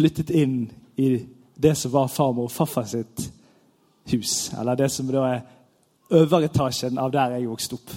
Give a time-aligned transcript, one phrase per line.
[0.00, 1.26] Flyttet inn i
[1.60, 3.26] det som var farmor og farfar sitt
[4.12, 4.52] hus.
[4.58, 5.42] Eller det som da er
[6.10, 7.92] øveretasjen av der jeg vokste opp.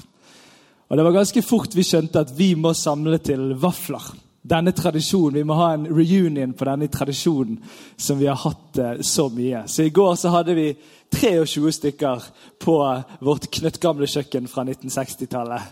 [0.89, 4.11] Og Det var ganske fort vi skjønte at vi må samle til vafler.
[4.43, 7.57] Denne tradisjonen, Vi må ha en reunion på denne tradisjonen
[7.97, 9.63] som vi har hatt eh, så mye.
[9.67, 10.75] Så I går så hadde vi
[11.13, 12.23] 23 stykker
[12.59, 12.75] på
[13.19, 15.69] vårt knøttgamle kjøkken fra 1960-tallet.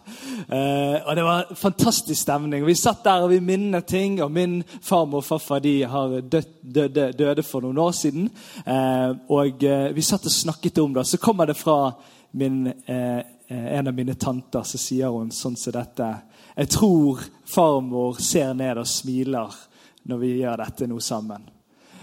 [0.48, 2.66] Eh, og Det var fantastisk stemning.
[2.66, 4.22] Vi satt der og vi minnet ting.
[4.24, 8.30] og Min farmor og farfar de har død, døde, døde, for noen år siden.
[8.66, 11.08] Eh, og eh, Vi satt og snakket om det.
[11.08, 11.92] Så kommer det fra
[12.32, 16.12] min, eh, eh, en av mine tanter, så sier hun sånn som dette.
[16.56, 19.56] Jeg tror farmor ser ned og smiler
[20.08, 21.61] når vi gjør dette nå sammen.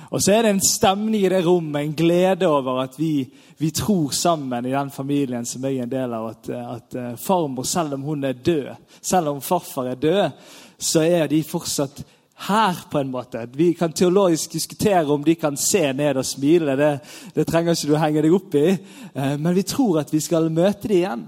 [0.08, 3.28] Og så er det en stemning i det rommet, en glede over at vi,
[3.58, 7.16] vi tror sammen i den familien som jeg er en del av, at, at eh,
[7.20, 8.70] farmor, selv om hun er død,
[9.02, 10.30] selv om farfar er død,
[10.78, 12.04] så er de fortsatt
[12.48, 13.48] her, på en måte.
[13.52, 16.76] Vi kan teologisk diskutere om de kan se ned og smile.
[16.78, 16.92] Det,
[17.34, 18.68] det trenger ikke du henge deg opp i.
[19.12, 21.26] Eh, men vi tror at vi skal møte dem igjen.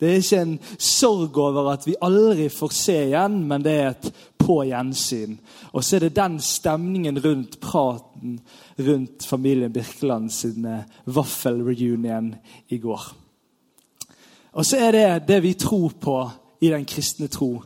[0.00, 3.94] Det er ikke en sorg over at vi aldri får se igjen, men det er
[3.94, 5.38] et på gjensyn.
[5.72, 8.40] Og så er det den stemningen rundt praten
[8.76, 12.34] rundt familien Birkeland sin eh, vaffelreunion
[12.68, 13.06] i går.
[14.52, 16.18] Og så er det det vi tror på
[16.60, 17.62] i den kristne tro.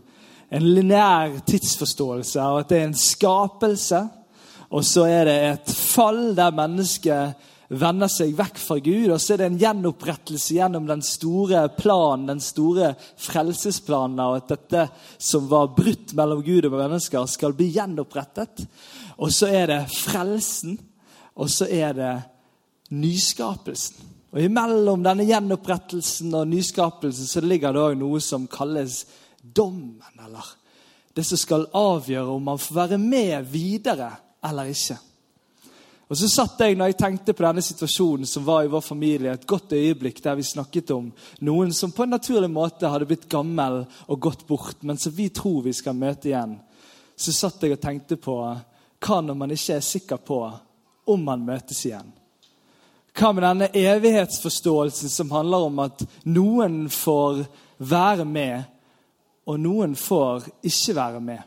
[0.51, 4.01] En lineær tidsforståelse av at det er en skapelse,
[4.71, 9.09] og så er det et fall der mennesket vender seg vekk fra Gud.
[9.15, 14.51] Og så er det en gjenopprettelse gjennom den store planen, den store frelsesplanen av at
[14.51, 14.87] dette
[15.19, 18.65] som var brutt mellom Gud og mennesker, skal bli gjenopprettet.
[19.21, 20.79] Og så er det frelsen,
[21.39, 22.15] og så er det
[22.91, 24.09] nyskapelsen.
[24.31, 29.03] Og Imellom denne gjenopprettelsen og nyskapelsen så ligger det òg noe som kalles
[29.43, 30.55] dommen, eller
[31.17, 34.13] det som skal avgjøre om man får være med videre
[34.47, 34.97] eller ikke.
[36.11, 39.31] Og så satt jeg når jeg tenkte på denne situasjonen som var i vår familie,
[39.31, 41.13] et godt øyeblikk der vi snakket om
[41.47, 45.29] noen som på en naturlig måte hadde blitt gammel og gått bort, men som vi
[45.31, 46.57] tror vi skal møte igjen.
[47.15, 50.41] Så satt jeg og tenkte på hva når man ikke er sikker på
[51.15, 52.11] om man møtes igjen?
[53.15, 57.45] Hva med denne evighetsforståelsen som handler om at noen får
[57.79, 58.67] være med,
[59.47, 61.47] og noen får ikke være med?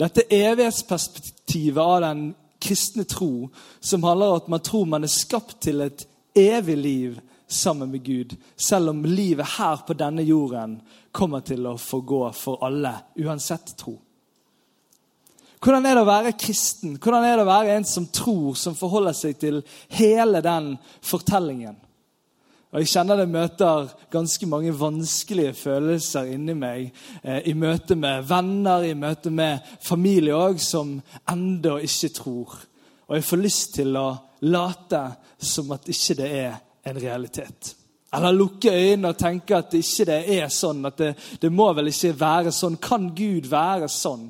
[0.00, 2.26] Dette evighetsperspektivet av den
[2.62, 3.48] kristne tro,
[3.80, 6.06] som handler om at man tror man er skapt til et
[6.36, 10.80] evig liv sammen med Gud, selv om livet her på denne jorden
[11.12, 13.94] kommer til å forgå for alle, uansett tro.
[15.62, 16.98] Hvordan er det å være kristen?
[17.00, 19.62] Hvordan er det å være en som tror, som forholder seg til
[19.96, 21.78] hele den fortellingen?
[22.76, 26.90] Og Jeg kjenner det møter ganske mange vanskelige følelser inni meg.
[27.24, 30.90] Eh, I møte med venner, i møte med familie òg, som
[31.32, 32.52] ennå ikke tror.
[33.08, 34.04] Og jeg får lyst til å
[34.44, 35.00] late
[35.40, 37.72] som at ikke det er en realitet.
[38.12, 40.84] Eller lukke øynene og tenke at ikke det er sånn.
[40.84, 42.76] At det, det må vel ikke være sånn.
[42.76, 44.28] Kan Gud være sånn?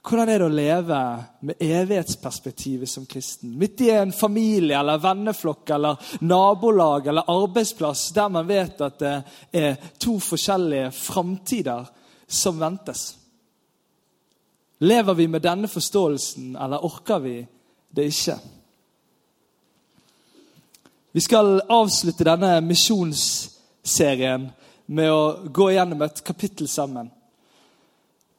[0.00, 0.98] Hvordan er det å leve
[1.44, 3.52] med evighetsperspektivet som kristen?
[3.60, 9.16] Midt i en familie eller venneflokk eller nabolag eller arbeidsplass der man vet at det
[9.52, 11.90] er to forskjellige framtider
[12.26, 13.10] som ventes.
[14.80, 17.34] Lever vi med denne forståelsen, eller orker vi
[17.92, 18.38] det ikke?
[21.12, 24.48] Vi skal avslutte denne misjonsserien
[24.86, 27.10] med å gå gjennom et kapittel sammen.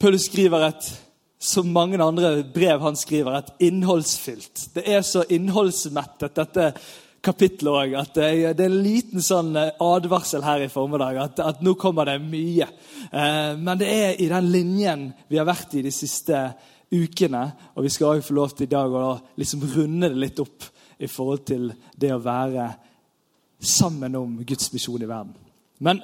[0.02, 0.88] Paulus skriver et
[1.42, 4.68] som mange andre brev han skriver, et innholdsfylt.
[4.76, 6.68] Det er så innholdsmettet, dette
[7.22, 11.18] kapittelet òg, at det er, en liten sånn eh, advarsel her i formiddag.
[11.22, 12.68] At, at nå kommer det mye.
[13.10, 16.44] Eh, men det er i den linjen vi har vært i de siste
[16.92, 17.44] ukene.
[17.76, 19.06] Og vi skal òg få lov til i dag å
[19.38, 20.66] liksom runde det litt opp
[21.02, 22.68] i forhold til det å være
[23.62, 25.34] sammen om Guds misjon i verden.
[25.82, 26.02] Men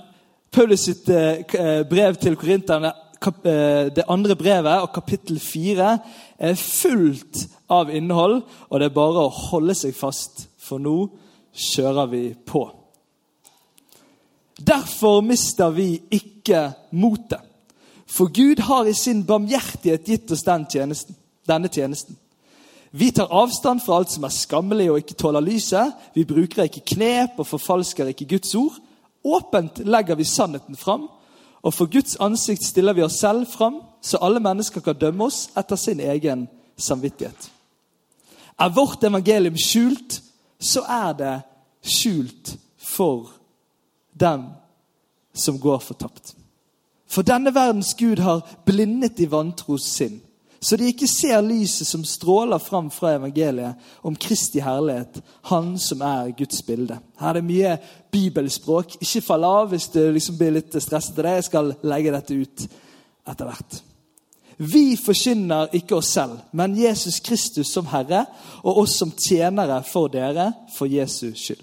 [0.54, 5.98] Paulus sitt eh, brev til korinterne det andre brevet og kapittel fire
[6.38, 11.08] er fullt av innhold, og det er bare å holde seg fast, for nå
[11.52, 12.62] kjører vi på.
[14.58, 17.42] Derfor mister vi ikke motet.
[18.08, 21.16] For Gud har i sin barmhjertighet gitt oss den tjenesten,
[21.46, 22.16] denne tjenesten.
[22.90, 25.92] Vi tar avstand fra alt som er skammelig og ikke tåler lyset.
[26.14, 28.78] Vi bruker ikke knep og forfalsker ikke Guds ord.
[29.28, 31.04] Åpent legger vi sannheten fram,
[31.68, 35.50] og for Guds ansikt stiller vi oss selv fram, så alle mennesker kan dømme oss
[35.58, 36.46] etter sin egen
[36.80, 37.50] samvittighet.
[38.58, 40.22] Er vårt evangelium skjult,
[40.60, 41.34] så er det
[41.84, 43.34] skjult for
[44.16, 44.46] dem
[45.34, 46.32] som går fortapt.
[47.04, 50.22] For denne verdens Gud har blindet de vantros sinn,
[50.60, 56.02] så de ikke ser lyset som stråler fram fra evangeliet om Kristi herlighet, Han som
[56.02, 56.98] er Guds bilde.
[57.20, 57.76] Her er det mye
[58.10, 58.96] bibelspråk.
[59.00, 61.36] Ikke fall av hvis du liksom blir litt stresset av det.
[61.38, 62.66] Jeg skal legge dette ut
[63.28, 63.78] etter hvert.
[64.58, 68.24] Vi forkynner ikke oss selv, men Jesus Kristus som Herre,
[68.66, 71.62] og oss som tjenere for dere for Jesus skyld.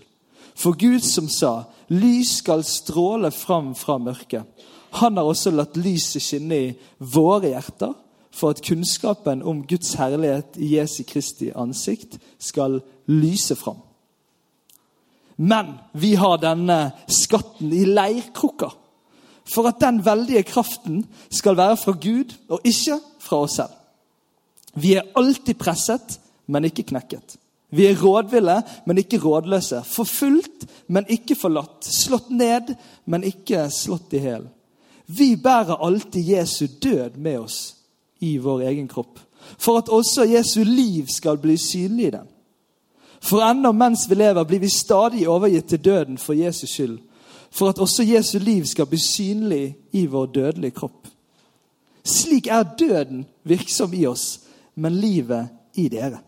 [0.56, 4.48] For Gud som sa, lys skal stråle fram fra mørket.
[5.02, 7.92] Han har også latt lyset skinne i våre hjerter,
[8.36, 13.80] for at kunnskapen om Guds herlighet i Jesu Kristi ansikt skal lyse fram.
[15.38, 16.80] Men vi har denne
[17.12, 18.72] skatten i leirkrukka
[19.46, 23.74] for at den veldige kraften skal være fra Gud og ikke fra oss selv.
[24.76, 27.38] Vi er alltid presset, men ikke knekket.
[27.76, 29.84] Vi er rådville, men ikke rådløse.
[29.84, 31.86] Forfulgt, men ikke forlatt.
[31.86, 32.74] Slått ned,
[33.06, 34.48] men ikke slått i hjel.
[35.08, 37.75] Vi bærer alltid Jesu død med oss
[38.26, 39.20] i vår egen kropp,
[39.58, 42.28] for at også Jesu liv skal bli synlig i den.
[43.26, 47.00] For ennå mens vi lever, blir vi stadig overgitt til døden for Jesus skyld,
[47.52, 51.08] for at også Jesu liv skal bli synlig i vår dødelige kropp.
[52.06, 54.42] Slik er døden virksom i oss,
[54.76, 56.20] men livet i dere.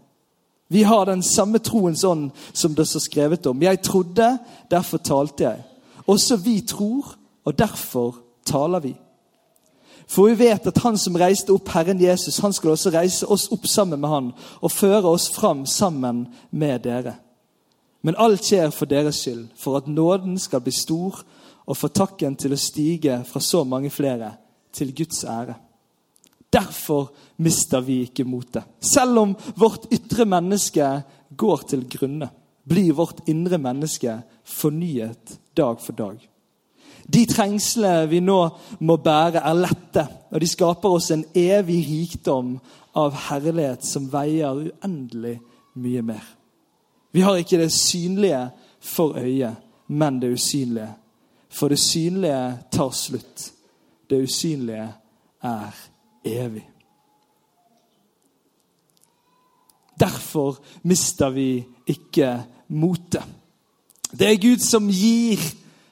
[0.67, 3.61] Vi har den samme troens ånd som det står skrevet om.
[3.61, 4.37] Jeg trodde,
[4.71, 5.63] derfor talte jeg.
[6.07, 7.15] Også vi tror,
[7.45, 8.95] og derfor taler vi.
[10.07, 13.49] For vi vet at han som reiste opp Herren Jesus, han skal også reise oss
[13.51, 14.29] opp sammen med han
[14.61, 17.17] og føre oss fram sammen med dere.
[18.07, 21.19] Men alt skjer for deres skyld, for at nåden skal bli stor,
[21.67, 24.31] og for takken til å stige fra så mange flere,
[24.71, 25.57] til Guds ære.
[26.53, 27.09] Derfor
[27.43, 28.63] mister vi ikke motet.
[28.79, 30.85] Selv om vårt ytre menneske
[31.35, 32.29] går til grunne,
[32.67, 36.21] blir vårt indre menneske fornyet dag for dag.
[37.07, 38.39] De trengslene vi nå
[38.83, 42.57] må bære, er lette, og de skaper oss en evig rikdom
[42.99, 45.37] av herlighet som veier uendelig
[45.79, 46.23] mye mer.
[47.15, 48.49] Vi har ikke det synlige
[48.83, 49.55] for øyet,
[49.87, 50.89] men det usynlige.
[51.49, 53.51] For det synlige tar slutt.
[54.09, 54.89] Det usynlige
[55.43, 55.79] er
[56.25, 56.65] evig.
[59.99, 63.23] Derfor mister vi ikke motet.
[64.11, 65.41] Det er Gud som gir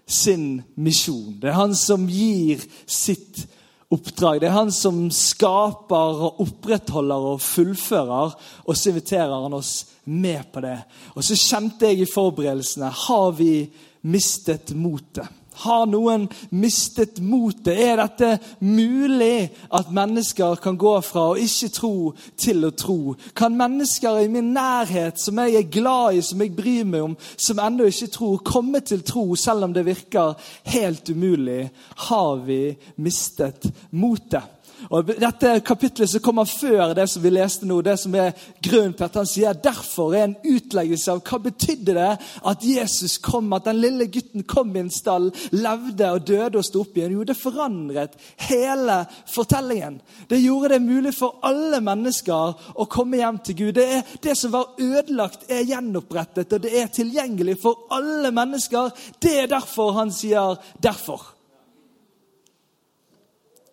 [0.07, 1.37] sin misjon.
[1.41, 3.45] Det er han som gir sitt
[3.93, 4.41] oppdrag.
[4.41, 8.35] Det er han som skaper og opprettholder og fullfører.
[8.65, 9.73] Og så inviterer han oss
[10.05, 10.77] med på det.
[11.15, 13.65] Og så kjente jeg i forberedelsene Har vi
[14.05, 15.29] mistet motet?
[15.63, 17.73] Har noen mistet motet?
[17.75, 21.95] Er dette mulig at mennesker kan gå fra å ikke tro
[22.39, 23.15] til å tro?
[23.37, 27.15] Kan mennesker i min nærhet, som jeg er glad i, som jeg bryr meg om,
[27.37, 30.35] som ennå ikke tror, komme til tro selv om det virker
[30.75, 31.69] helt umulig?
[32.09, 32.61] Har vi
[32.99, 34.51] mistet motet?
[34.89, 38.33] Og Dette kapitlet som kommer før det som vi leste nå, det som er
[38.63, 42.11] grunnen til at han sier derfor er en utleggelse av hva betydde det
[42.51, 46.67] at Jesus kom, at den lille gutten kom i en stall, levde og døde og
[46.67, 47.15] sto opp igjen.
[47.15, 48.17] Jo, det forandret
[48.47, 49.99] hele fortellingen.
[50.29, 53.73] Det gjorde det mulig for alle mennesker å komme hjem til Gud.
[53.77, 58.91] Det, er, det som var ødelagt, er gjenopprettet, og det er tilgjengelig for alle mennesker.
[59.21, 61.34] Det er derfor han sier 'derfor'.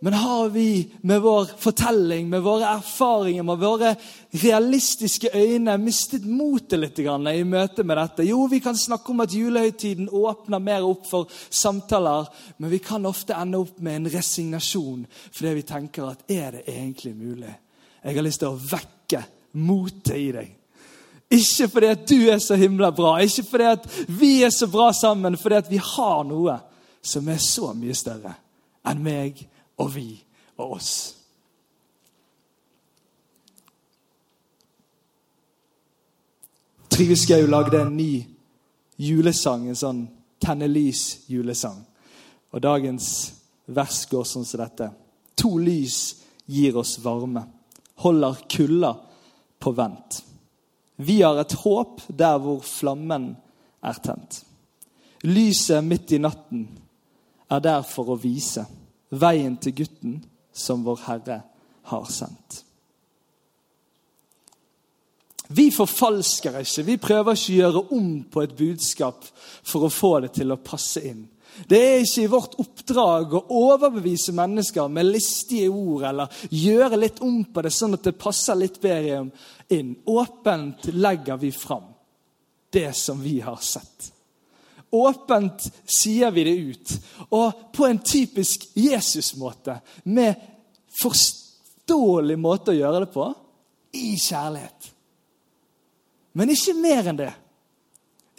[0.04, 3.94] Men har vi med vår fortelling, med våre erfaringer, med våre
[4.30, 8.26] realistiske øyne mistet motet litt i møte med dette?
[8.26, 13.06] Jo, vi kan snakke om at julehøytiden åpner mer opp for samtaler, men vi kan
[13.06, 17.54] ofte ende opp med en resignasjon fordi vi tenker at er det egentlig mulig?
[18.02, 20.50] Jeg har lyst til å vekke motet i deg.
[21.30, 24.90] Ikke fordi at du er så himla bra, ikke fordi at vi er så bra
[24.90, 26.58] sammen, fordi at vi har noe
[26.98, 28.34] som er så mye større
[28.90, 29.46] enn meg
[29.80, 30.06] og vi
[30.58, 30.92] og oss.
[36.92, 38.10] Trygve Skau lagde en ny
[39.00, 40.02] julesang, en sånn
[40.42, 41.78] tenne lys-julesang.
[42.52, 43.06] Og dagens
[43.72, 44.90] vers går sånn som dette.
[45.40, 46.00] To lys
[46.52, 47.46] gir oss varme,
[48.04, 48.92] holder kulda
[49.62, 50.20] på vent.
[51.00, 53.32] Vi har et håp der hvor flammen
[53.82, 54.42] er tent.
[55.24, 56.66] Lyset midt i natten
[57.48, 58.66] er der for å vise
[59.12, 60.20] veien til gutten
[60.52, 61.40] som vår Herre
[61.90, 62.62] har sendt.
[65.52, 66.84] Vi forfalsker ikke.
[66.86, 70.60] Vi prøver ikke å gjøre om på et budskap for å få det til å
[70.64, 71.26] passe inn.
[71.68, 77.20] Det er ikke i vårt oppdrag å overbevise mennesker med listige ord eller gjøre litt
[77.24, 79.26] om på det sånn at det passer litt bedre
[79.76, 79.92] inn.
[80.08, 81.90] Åpent legger vi fram
[82.72, 84.08] det som vi har sett.
[84.92, 86.94] Åpent sier vi det ut,
[87.32, 89.78] og på en typisk Jesus-måte.
[90.04, 90.34] Med
[91.00, 93.28] forståelig måte å gjøre det på
[93.96, 94.90] i kjærlighet.
[96.36, 97.32] Men ikke mer enn det.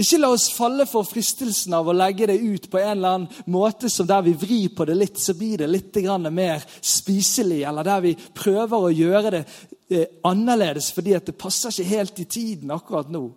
[0.02, 3.44] Ikke la oss falle for fristelsen av å legge det ut på en eller annen
[3.54, 6.00] måte som der vi vrir på det litt, så blir det litt
[6.34, 9.44] mer spiselig, eller der vi prøver å gjøre det
[9.90, 13.30] eh, annerledes fordi det passer ikke helt i tiden akkurat nå.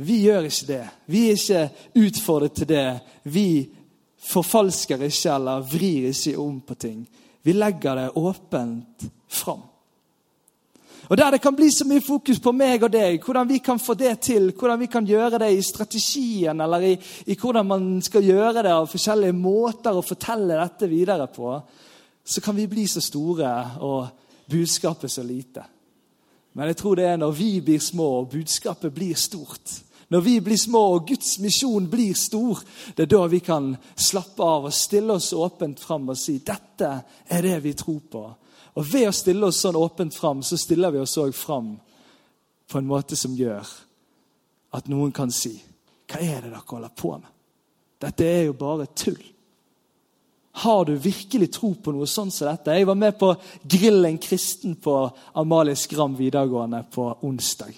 [0.00, 0.84] Vi gjør ikke det.
[1.12, 3.00] Vi er ikke utfordret til det.
[3.24, 3.48] Vi
[4.30, 7.02] forfalsker ikke eller vrir ikke om på ting.
[7.42, 9.62] Vi legger det åpent fram.
[11.10, 13.78] Og Der det kan bli så mye fokus på meg og deg, hvordan vi kan
[13.78, 16.92] få det til, hvordan vi kan gjøre det i strategien, eller i,
[17.26, 21.56] i hvordan man skal gjøre det av forskjellige måter å fortelle dette videre på,
[22.24, 24.06] så kan vi bli så store og
[24.50, 25.64] budskapet så lite.
[26.54, 29.89] Men jeg tror det er når vi blir små og budskapet blir stort.
[30.10, 32.58] Når vi blir små og Guds misjon blir stor,
[32.96, 36.88] det er da vi kan slappe av og stille oss åpent fram og si dette
[37.30, 38.22] er det vi tror på.
[38.74, 41.76] Og ved å stille oss sånn åpent fram, så stiller vi oss òg fram
[42.70, 43.66] på en måte som gjør
[44.74, 45.56] at noen kan si
[46.10, 47.30] Hva er det dere holder på med?
[48.00, 49.20] Dette er jo bare tull.
[50.58, 52.74] Har du virkelig tro på noe sånt som dette?
[52.74, 53.30] Jeg var med på
[53.62, 54.96] Grillen kristen på
[55.38, 57.76] Amalie Skram videregående på onsdag.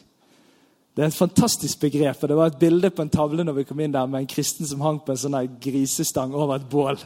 [0.92, 2.22] Det er et fantastisk begrep.
[2.22, 4.26] og Det var et bilde på en tavle når vi kom inn der med en
[4.28, 7.00] kristen som hang på en sånn grisestang over et bål.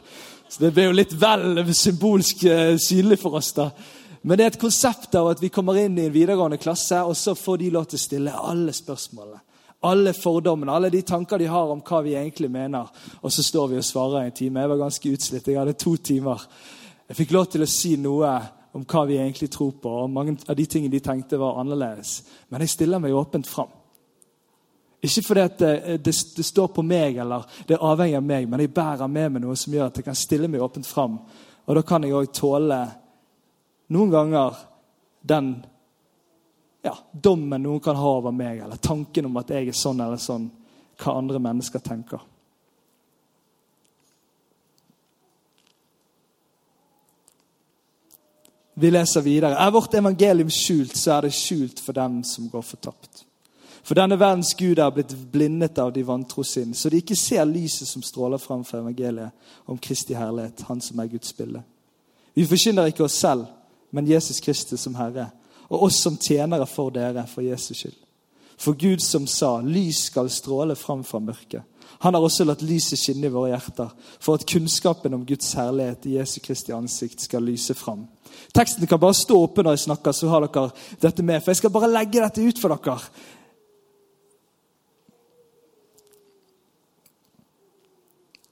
[0.48, 3.52] Så Det ble jo litt vel symbolsk uh, synlig for oss.
[3.52, 3.70] da.
[4.22, 7.14] Men det er et konsept av at vi kommer inn i en videregående klasse, og
[7.14, 9.38] så får de lov til å stille alle spørsmålene.
[9.86, 12.90] Alle fordommene, alle de tanker de har om hva vi egentlig mener.
[13.22, 14.60] Og så står vi og svarer i en time.
[14.60, 15.46] Jeg var ganske utslitt.
[15.46, 16.42] Jeg hadde to timer.
[17.06, 18.34] Jeg fikk lov til å si noe
[18.74, 22.24] om hva vi egentlig tror på, og mange av de tingene de tenkte var annerledes.
[22.50, 23.70] Men jeg stiller meg åpent fram.
[25.06, 25.72] Ikke fordi det,
[26.04, 29.34] det, det, står på meg eller det er avhengig av meg, men jeg bærer med
[29.34, 31.18] meg noe som gjør at jeg kan stille meg åpent fram.
[31.66, 32.80] Og da kan jeg òg tåle
[33.94, 34.62] noen ganger
[35.26, 35.50] den
[36.86, 40.20] ja, dommen noen kan ha over meg, eller tanken om at jeg er sånn eller
[40.22, 40.48] sånn,
[41.02, 42.22] hva andre mennesker tenker.
[48.78, 49.56] Vi leser videre.
[49.56, 53.25] Er vårt evangelium skjult, så er det skjult for dem som går fortapt.
[53.86, 57.44] For denne verdens Gud er blitt blindet av de vantro sinn, så de ikke ser
[57.46, 59.30] lyset som stråler fram fra evangeliet
[59.70, 61.62] om Kristi herlighet, Han som er Guds bilde.
[62.34, 63.46] Vi forkynner ikke oss selv,
[63.94, 65.28] men Jesus Kristus som Herre,
[65.68, 67.94] og oss som tjenere for dere, for Jesus skyld.
[68.58, 71.62] For Gud som sa, lys skal stråle fram fra mørket.
[72.02, 76.08] Han har også latt lyset skinne i våre hjerter, for at kunnskapen om Guds herlighet
[76.10, 78.06] i Jesu Kristi ansikt skal lyse fram.
[78.56, 80.70] Teksten kan bare stå oppe når jeg snakker, så har dere
[81.02, 81.40] dette med.
[81.40, 82.98] For jeg skal bare legge dette ut for dere.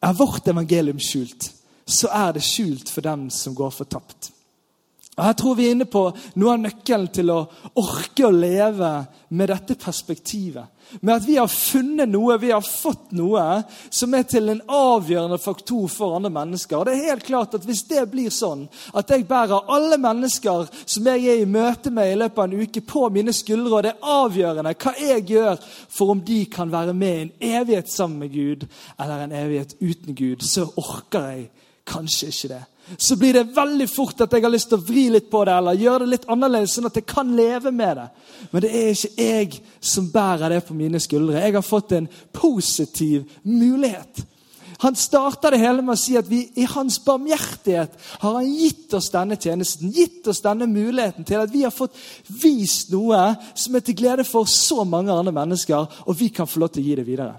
[0.05, 1.49] Er vårt evangelium skjult,
[1.87, 4.31] så er det skjult for dem som går fortapt.
[5.15, 6.09] Og Her tror vi er inne på
[6.43, 7.43] noe av nøkkelen til å
[7.79, 8.91] orke å leve
[9.35, 10.67] med dette perspektivet.
[11.01, 13.63] Med at vi har funnet noe, vi har fått noe
[13.95, 16.77] som er til en avgjørende faktor for andre mennesker.
[16.77, 20.69] Og det er helt klart at Hvis det blir sånn at jeg bærer alle mennesker
[20.85, 23.83] som jeg er i møte med i løpet av en uke, på mine skuldre, og
[23.87, 27.91] det er avgjørende hva jeg gjør for om de kan være med i en evighet
[27.91, 28.69] sammen med Gud
[28.99, 31.51] eller en evighet uten Gud, så orker jeg
[31.87, 32.63] kanskje ikke det
[32.97, 35.55] så blir det veldig fort at jeg har lyst til å vri litt på det
[35.57, 38.07] eller gjøre det litt annerledes, sånn at jeg kan leve med det.
[38.53, 39.63] Men det er ikke jeg
[39.95, 41.41] som bærer det på mine skuldre.
[41.41, 44.25] Jeg har fått en positiv mulighet.
[44.85, 48.93] Han starta det hele med å si at vi, i hans barmhjertighet har han gitt
[48.97, 51.97] oss denne tjenesten, gitt oss denne muligheten til at vi har fått
[52.43, 53.23] vist noe
[53.55, 56.85] som er til glede for så mange andre mennesker, og vi kan få lov til
[56.85, 57.39] å gi det videre.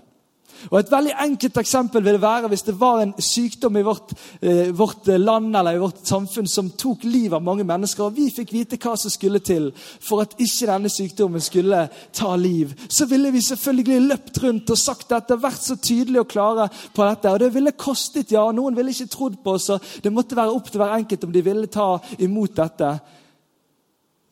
[0.71, 4.71] Og Et veldig enkelt eksempel vil være hvis det var en sykdom i vårt, eh,
[4.77, 8.53] vårt, land eller i vårt samfunn som tok livet av mange mennesker, og vi fikk
[8.53, 12.73] vite hva som skulle til for at ikke denne sykdommen skulle ta liv.
[12.89, 17.09] Så ville vi selvfølgelig løpt rundt og sagt dette, vært så tydelige og klare på
[17.09, 17.31] dette.
[17.31, 18.51] Og det ville kostet, ja.
[18.51, 21.31] Noen ville ikke trodd på oss, og det måtte være opp til hver enkelt om
[21.31, 22.99] de ville ta imot dette.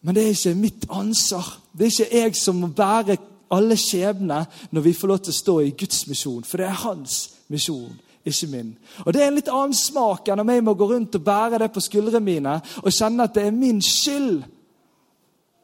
[0.04, 1.60] Men det er ikke mitt ansvar.
[1.72, 3.18] Det er ikke jeg som må bære
[3.54, 6.44] alle skjebner når vi får lov til å stå i Guds misjon.
[6.48, 7.20] For det er hans
[7.54, 7.94] misjon,
[8.26, 8.74] ikke min.
[9.06, 11.62] Og Det er en litt annen smak enn om jeg må gå rundt og bære
[11.62, 14.44] det på skuldrene mine og kjenne at det er min skyld.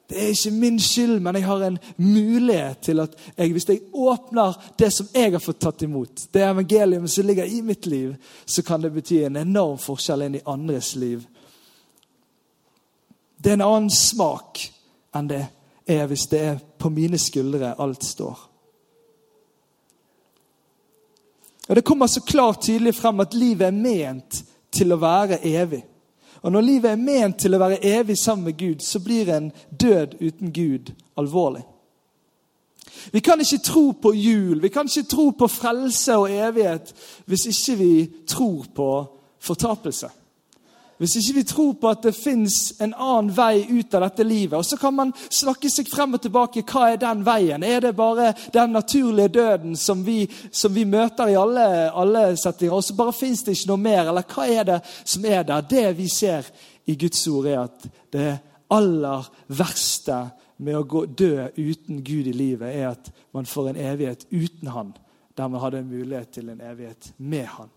[0.09, 3.81] Det er ikke min skyld, men jeg har en mulighet til at jeg, hvis jeg
[3.93, 8.15] åpner det som jeg har fått tatt imot, det evangeliet som ligger i mitt liv,
[8.45, 11.27] så kan det bety en enorm forskjell inn i andres liv.
[13.37, 14.63] Det er en annen smak
[15.15, 15.43] enn det
[15.89, 18.49] er hvis det er på mine skuldre alt står.
[21.69, 25.83] Og Det kommer så klart tydelig frem at livet er ment til å være evig.
[26.41, 29.51] Og Når livet er ment til å være evig sammen med Gud, så blir en
[29.69, 31.63] død uten Gud alvorlig.
[33.11, 36.93] Vi kan ikke tro på jul, vi kan ikke tro på frelse og evighet
[37.25, 37.93] hvis ikke vi
[38.27, 38.89] tror på
[39.39, 40.09] fortapelse.
[40.99, 44.57] Hvis ikke vi tror på at det fins en annen vei ut av dette livet.
[44.59, 46.65] Og Så kan man snakke seg frem og tilbake.
[46.67, 47.63] Hva er den veien?
[47.63, 52.75] Er det bare den naturlige døden som vi, som vi møter i alle, alle settinger,
[52.75, 54.09] og så bare fins det ikke noe mer?
[54.11, 55.63] Eller hva er det som er der?
[55.71, 56.51] Det vi ser
[56.85, 58.29] i Guds ord, er at det
[58.67, 60.21] aller verste
[60.59, 64.75] med å gå, dø uten Gud i livet, er at man får en evighet uten
[64.75, 64.93] Han,
[65.37, 67.71] der man hadde en mulighet til en evighet med Han.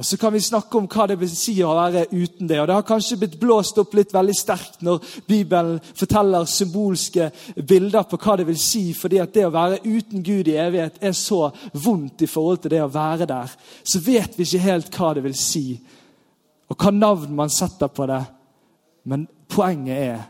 [0.00, 2.56] Og Så kan vi snakke om hva det vil si å være uten det.
[2.56, 7.26] Og Det har kanskje blitt blåst opp litt veldig sterkt når Bibelen forteller symbolske
[7.68, 10.96] bilder på hva det vil si, fordi at det å være uten Gud i evighet
[11.04, 11.50] er så
[11.84, 13.52] vondt i forhold til det å være der.
[13.84, 15.66] Så vet vi ikke helt hva det vil si,
[16.72, 18.22] og hva navn man setter på det.
[19.04, 20.24] Men poenget er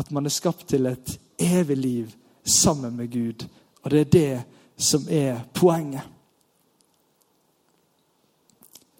[0.00, 3.44] at man er skapt til et evig liv sammen med Gud.
[3.84, 4.42] Og det er det
[4.80, 6.13] som er poenget.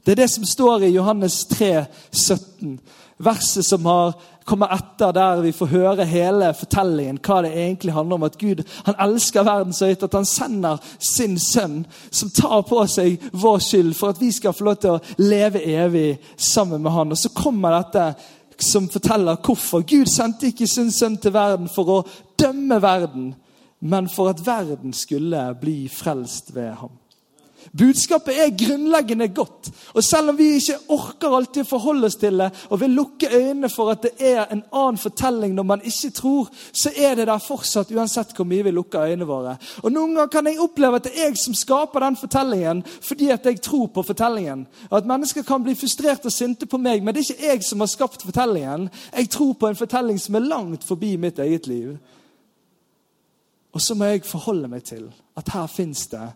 [0.05, 2.79] Det er det som står i Johannes 3, 17.
[3.17, 4.13] Verset som har,
[4.45, 7.21] kommer etter, der vi får høre hele fortellingen.
[7.25, 8.27] Hva det egentlig handler om.
[8.27, 12.83] At Gud han elsker verden så høyt at han sender sin sønn, som tar på
[12.91, 16.93] seg vår skyld, for at vi skal få lov til å leve evig sammen med
[16.93, 17.15] han.
[17.15, 18.11] Og så kommer dette
[18.61, 19.87] som forteller hvorfor.
[19.89, 22.03] Gud sendte ikke sin sønn til verden for å
[22.37, 23.33] dømme verden,
[23.81, 26.93] men for at verden skulle bli frelst ved ham.
[27.72, 29.70] Budskapet er grunnleggende godt.
[29.94, 33.31] Og selv om vi ikke orker alltid å forholde oss til det, og vil lukke
[33.31, 37.27] øynene for at det er en annen fortelling når man ikke tror, så er det
[37.31, 39.57] der fortsatt, uansett hvor mye vi lukker øynene våre.
[39.83, 43.31] Og Noen ganger kan jeg oppleve at det er jeg som skaper den fortellingen fordi
[43.35, 44.66] at jeg tror på fortellingen.
[44.92, 47.81] At mennesker kan bli frustrert og sinte på meg, men det er ikke jeg som
[47.85, 48.88] har skapt fortellingen.
[49.16, 51.96] Jeg tror på en fortelling som er langt forbi mitt eget liv.
[53.74, 56.29] Og så må jeg forholde meg til at her fins det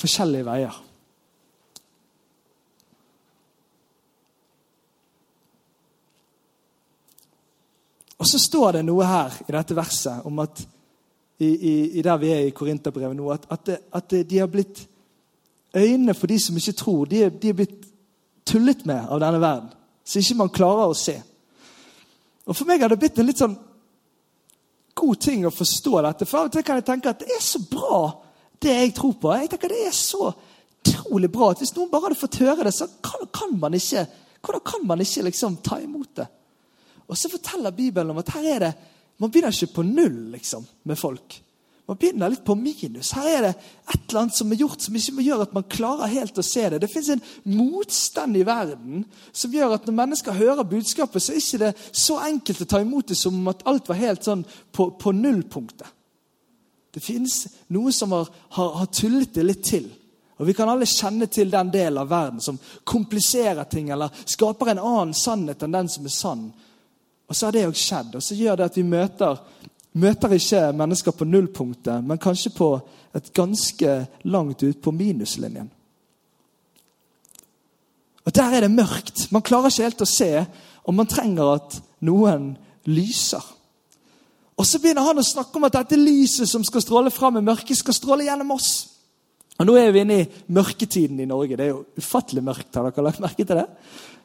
[0.00, 0.78] forskjellige veier.
[8.20, 10.60] Og så står det noe her i dette verset om at
[11.40, 14.86] i, i, i der vi er i Korinterbrevet nå, at, at, at de har blitt
[15.70, 17.84] Øynene for de som ikke tror, de de er blitt
[18.44, 19.68] tullet med av denne verden.
[20.04, 21.14] Så ikke man klarer å se.
[22.46, 23.54] Og For meg har det blitt en litt sånn
[24.98, 26.26] god ting å forstå dette.
[26.26, 28.00] For av og til kan jeg tenke at det er så bra
[28.60, 29.32] det jeg tror på.
[29.36, 30.30] Jeg tenker Det er så
[30.80, 34.06] utrolig bra at hvis noen bare hadde fått høre det, så kan, kan man ikke
[34.40, 36.26] hvordan kan man ikke liksom ta imot det?
[37.10, 38.72] Og så forteller Bibelen om at her er det,
[39.20, 41.36] man begynner ikke på null liksom, med folk.
[41.90, 43.10] Man begynner litt på minus.
[43.18, 43.50] Her er det
[43.90, 46.62] et eller annet som er gjort som ikke gjør at man klarer helt å se
[46.70, 46.78] det.
[46.80, 51.64] Det fins en motstand i verden som gjør at når mennesker hører budskapet, så er
[51.64, 54.92] det ikke så enkelt å ta imot det som at alt var helt sånn på,
[55.02, 55.90] på nullpunktet.
[56.90, 59.86] Det finnes noe som har, har, har, tullet det litt til.
[60.40, 64.72] Og Vi kan alle kjenne til den delen av verden som kompliserer ting eller skaper
[64.72, 66.46] en annen sannhet enn den som er sann.
[67.28, 68.16] Og så har det òg skjedd.
[68.16, 69.36] Og så gjør det at vi møter,
[70.00, 72.70] møter ikke mennesker på nullpunktet, men kanskje på
[73.14, 73.94] et ganske
[74.32, 75.70] langt ut på minuslinjen.
[78.24, 79.28] Og Der er det mørkt.
[79.32, 80.46] Man klarer ikke helt å se,
[80.84, 82.52] og man trenger at noen
[82.86, 83.42] lyser.
[84.60, 87.44] Og Så begynner han å snakke om at dette lyset som skal stråle fram i
[87.44, 88.72] mørket, skal stråle gjennom oss.
[89.56, 91.56] Og Nå er vi inne i mørketiden i Norge.
[91.56, 92.68] Det er jo ufattelig mørkt.
[92.76, 93.66] Har dere lagt merke til det?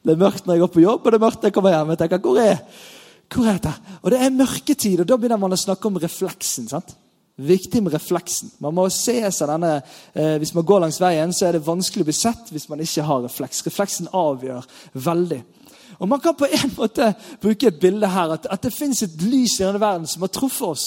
[0.06, 1.74] Det er mørkt når jeg går på jobb, og det er mørkt når jeg kommer
[1.74, 1.94] hjem.
[1.94, 2.84] Jeg tenker, hvor er,
[3.34, 3.74] hvor er det?
[4.02, 6.70] Og det er mørketid, og da begynner man å snakke om refleksen.
[6.72, 6.96] sant?
[7.36, 8.54] Viktig med refleksen.
[8.64, 9.82] Man må se seg denne,
[10.16, 12.80] eh, Hvis man går langs veien, så er det vanskelig å bli sett hvis man
[12.80, 13.66] ikke har refleks.
[13.66, 15.44] Refleksen avgjør veldig.
[16.00, 19.22] Og Man kan på en måte bruke et bilde her, at, at det fins et
[19.22, 20.86] lys i denne verden som har truffet oss.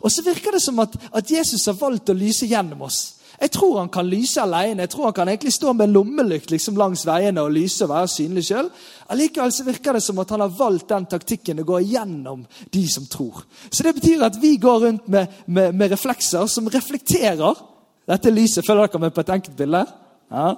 [0.00, 3.18] Og så virker det som at, at, Jesus har valgt å lyse gjennom oss.
[3.42, 4.84] Jeg tror han kan lyse alene.
[4.84, 8.10] Jeg tror han kan egentlig stå med lommelykt liksom langs veiene og lyse og være
[8.12, 8.68] synlig sjøl.
[9.10, 12.84] Allikevel så virker det som at han har valgt den taktikken å gå gjennom de
[12.92, 13.42] som tror.
[13.66, 17.64] Så det betyr at vi går rundt med, med, med reflekser som reflekterer
[18.08, 18.62] dette lyset.
[18.66, 19.82] Følger dere med på et enkelt bilde?
[20.30, 20.52] Ja.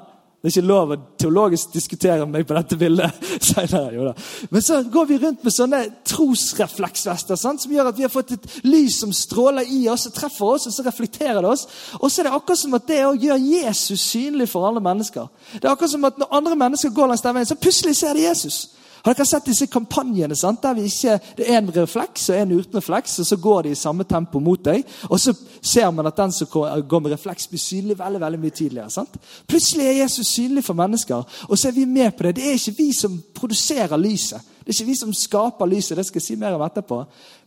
[0.44, 4.11] Det er ikke lov å teologisk diskutere meg på dette bildet senere.
[4.52, 7.62] Men så går vi rundt med sånne trosrefleksvester sant?
[7.64, 10.66] som gjør at vi har fått et lys som stråler i oss og treffer oss,
[10.68, 11.64] og så reflekterer det oss.
[11.96, 15.33] Og så er det akkurat som at det å gjøre Jesus synlig for alle mennesker.
[15.54, 18.12] Det er akkurat som at Når andre mennesker går langs den veien, så plutselig ser
[18.12, 18.59] de Jesus.
[19.05, 20.62] Har dere sett disse kampanjene sant?
[20.62, 23.77] der ikke, det er en refleks og en uten refleks, og så går de i
[23.77, 24.81] samme tempo mot deg?
[25.11, 28.55] Og så ser man at den som går med refleks, blir synlig veldig veldig mye
[28.57, 28.90] tidligere.
[28.90, 29.19] sant?
[29.47, 32.37] Plutselig er Jesus synlig for mennesker, og så er vi med på det.
[32.37, 34.40] Det er ikke vi som produserer lyset.
[34.64, 37.03] Det er ikke vi som skaper lyset, det skal jeg si mer om etterpå.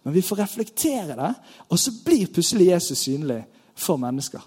[0.05, 1.31] Men vi får reflektere det,
[1.69, 3.41] og så blir plutselig Jesus synlig
[3.73, 4.45] for mennesker.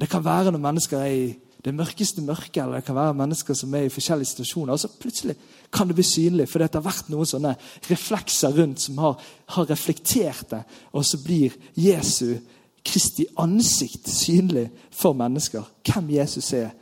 [0.00, 3.54] Det kan være når mennesker er i det mørkeste mørket, eller det kan være mennesker
[3.54, 4.72] som er i forskjellige situasjoner.
[4.74, 5.36] Og så plutselig
[5.72, 7.54] kan det bli synlig, for det har vært noen sånne
[7.90, 9.20] reflekser rundt som har,
[9.54, 10.62] har reflektert det.
[10.92, 12.34] Og så blir Jesu,
[12.82, 15.62] Kristi ansikt, synlig for mennesker.
[15.86, 16.72] Hvem Jesus er.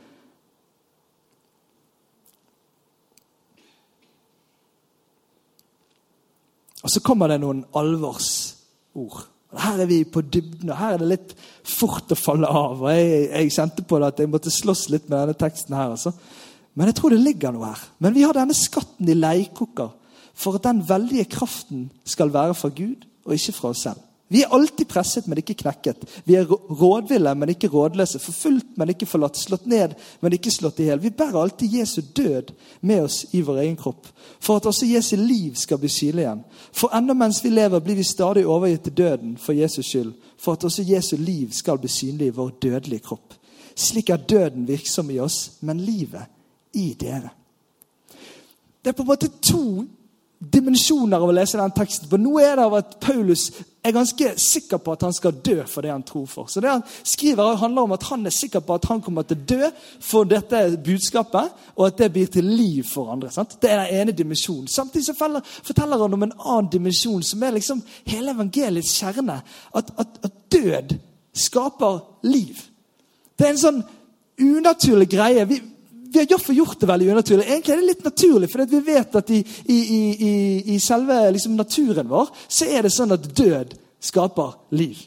[6.81, 9.27] Og så kommer det noen alvorsord.
[9.59, 11.33] Her er vi på dybden, og her er det litt
[11.67, 12.83] fort å falle av.
[12.85, 15.91] og Jeg, jeg kjente på det at jeg måtte slåss litt med denne teksten her.
[15.91, 16.13] altså.
[16.75, 17.81] Men jeg tror det ligger noe her.
[17.99, 19.91] Men vi har denne skatten i leirkoker
[20.41, 23.99] for at den veldige kraften skal være fra Gud og ikke fra oss selv.
[24.31, 26.05] Vi er alltid presset, men ikke knekket.
[26.23, 28.19] Vi er rådville, men ikke rådløse.
[28.19, 29.35] Forfulgt, men ikke forlatt.
[29.35, 31.01] Slått ned, men ikke slått i hjel.
[31.03, 32.53] Vi bærer alltid Jesu død
[32.87, 34.07] med oss i vår egen kropp,
[34.39, 36.45] for at også Jesu liv skal bli synlig igjen.
[36.71, 40.55] For enda mens vi lever, blir vi stadig overgitt til døden for Jesus skyld, for
[40.55, 43.35] at også Jesu liv skal bli synlig i vår dødelige kropp.
[43.75, 46.31] Slik er døden virksom i oss, men livet
[46.79, 47.35] i dere.
[48.79, 49.83] Det er på en måte to
[50.41, 52.09] dimensjoner av å lese den teksten.
[52.09, 53.51] For nå er det av at Paulus
[53.85, 56.49] er ganske sikker på at han skal dø for det han tror for.
[56.49, 59.37] Så det han skriver handler om at han er sikker på at han kommer til
[59.37, 59.69] å dø
[60.01, 63.29] for dette budskapet, og at det blir til liv for andre.
[63.33, 63.59] Sant?
[63.61, 64.69] Det er den ene dimensjonen.
[64.69, 69.41] Samtidig forteller han om en annen dimensjon, som er liksom hele evangeliets kjerne.
[69.77, 70.97] At, at, at død
[71.37, 72.65] skaper liv.
[73.37, 73.83] Det er en sånn
[74.41, 75.45] unaturlig greie.
[75.49, 75.61] Vi,
[76.11, 77.45] vi har iallfall gjort det veldig unaturlig.
[77.47, 79.39] Egentlig er det litt naturlig, for vi vet at i,
[79.71, 79.77] i,
[80.11, 80.31] i,
[80.75, 84.99] i selve liksom, naturen vår så er det sånn at død skaper liv.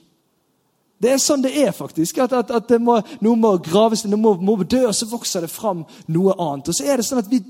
[1.05, 2.23] Det er sånn det er, faktisk.
[2.25, 5.53] At, at, at må, noe må graves, noe må, må dø, og så vokser det
[5.53, 5.83] fram
[6.15, 6.71] noe annet.
[6.73, 7.43] Og så er det sånn at vi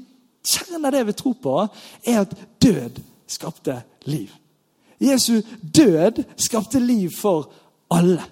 [0.45, 1.59] kjenner det vi tror på,
[2.11, 2.99] er at død
[3.31, 3.79] skapte
[4.11, 4.33] liv.
[4.99, 7.53] Jesu død skapte liv for
[7.95, 8.25] alle.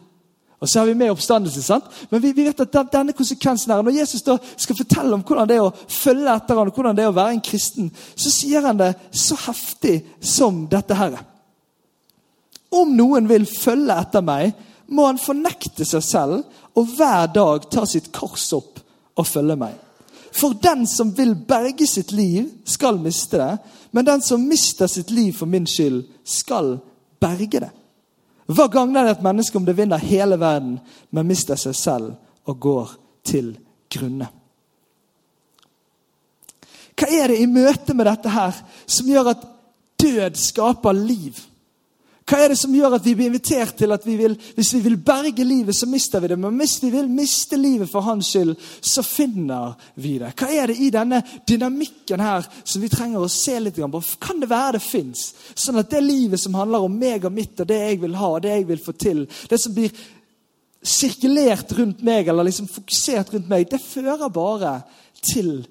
[0.62, 1.62] Og så har vi med oppstandelse.
[1.62, 1.84] sant?
[2.10, 5.48] Men vi, vi vet at denne konsekvensen her, Når Jesus da skal fortelle om hvordan
[5.48, 8.62] det er å følge etter ham, hvordan det er å være en kristen, så sier
[8.62, 11.18] han det så heftig som dette her.
[12.70, 14.54] Om noen vil følge etter meg,
[14.86, 18.78] må han fornekte seg selv og hver dag ta sitt kors opp
[19.18, 19.74] og følge meg.
[20.32, 23.52] For den som vil berge sitt liv, skal miste det.
[23.90, 26.78] Men den som mister sitt liv for min skyld, skal
[27.20, 27.72] berge det.
[28.52, 30.76] Hva gagner det et menneske om det vinner hele verden,
[31.10, 32.94] men mister seg selv og går
[33.28, 33.52] til
[33.92, 34.28] grunne?
[36.98, 39.46] Hva er det i møte med dette her som gjør at
[40.02, 41.38] død skaper liv?
[42.32, 44.78] Hva er det som gjør at vi blir invitert til at vi vil, hvis vi
[44.86, 46.38] vil berge livet, så mister vi det.
[46.40, 50.30] Men hvis vi vil miste livet for hans skyld, så finner vi det.
[50.40, 54.00] Hva er det i denne dynamikken her som vi trenger å se litt på?
[54.16, 55.26] Kan det være det fins?
[55.52, 58.30] Sånn at det livet som handler om meg og mitt og det jeg vil ha
[58.38, 59.92] og det jeg vil få til, det som blir
[60.82, 64.78] sirkulert rundt meg eller liksom fokusert rundt meg, det fører bare
[65.20, 65.66] til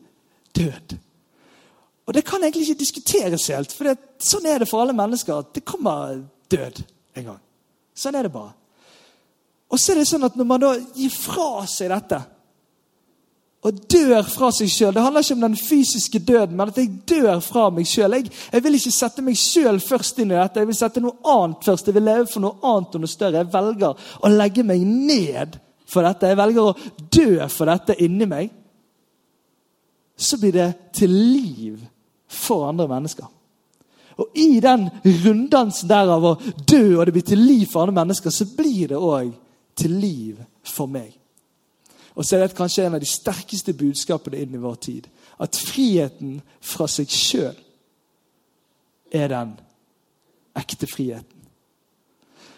[0.53, 0.93] død.
[2.05, 5.41] Og Det kan egentlig ikke diskuteres helt, for det, sånn er det for alle mennesker.
[5.57, 6.21] Det kommer
[6.51, 6.83] død
[7.17, 7.39] en gang.
[7.97, 8.53] Sånn er det bare.
[9.71, 12.19] Og så er det sånn at når man da gir fra seg dette
[13.61, 16.95] og dør fra seg sjøl Det handler ikke om den fysiske døden, men at jeg
[17.09, 18.15] dør fra meg sjøl.
[18.17, 20.63] Jeg, jeg, vil ikke sette meg sjøl først inn i dette.
[20.63, 21.91] Jeg vil sette noe annet først.
[21.91, 23.43] Jeg vil leve for noe annet og noe større.
[23.43, 26.31] Jeg velger å legge meg ned for dette.
[26.31, 28.49] Jeg velger å dø for dette inni meg.
[30.17, 31.85] Så blir det til liv
[32.31, 33.29] for andre mennesker.
[34.19, 34.89] Og I den
[35.23, 36.35] runddansen der av å
[36.67, 39.31] dø og det blir til liv for andre mennesker, så blir det òg
[39.77, 41.13] til liv for meg.
[42.15, 45.07] Og så er det kanskje en av de sterkeste budskapene inn i vår tid.
[45.39, 47.55] At friheten fra seg sjøl
[49.11, 49.53] er den
[50.59, 51.40] ekte friheten.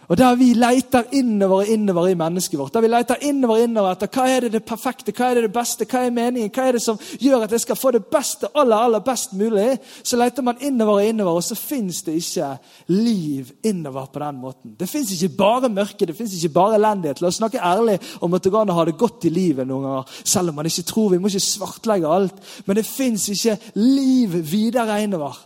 [0.08, 3.94] Og Der vi leter innover og innover i mennesket vårt, der vi leter innover innover
[3.94, 6.66] etter hva er det det perfekte, hva er det det beste, hva er meningen, hva
[6.68, 10.20] er det som gjør at jeg skal få det beste, aller aller best mulig, så
[10.20, 12.52] leter man innover og innover, og så fins det ikke
[12.92, 14.76] liv innover på den måten.
[14.80, 17.24] Det fins ikke bare mørke, det fins ikke bare elendighet.
[17.24, 19.68] La oss snakke ærlig om at det går an å ha det godt i livet
[19.68, 21.12] noen ganger, selv om man ikke tror.
[21.14, 22.48] Vi må ikke svartlegge alt.
[22.68, 25.38] Men det fins ikke liv videre innover.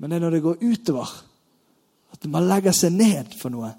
[0.00, 1.18] Men det er når det går utover
[2.20, 3.70] at man legger seg ned for noe.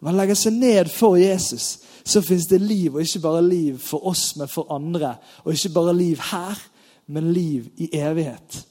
[0.00, 1.78] Man legger seg ned for Jesus.
[2.04, 5.14] Så fins det liv, og ikke bare liv for oss, men for andre.
[5.44, 6.60] Og ikke bare liv her,
[7.12, 8.62] men liv i evighet.